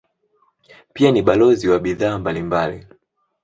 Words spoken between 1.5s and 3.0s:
wa bidhaa mbalimbali.